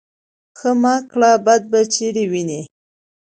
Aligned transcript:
ـ 0.29 0.57
ښه 0.59 0.71
مه 0.81 0.95
کړه 1.11 1.31
بد 1.45 1.61
به 1.71 1.79
چېرې 1.93 2.23
وينې. 2.31 2.61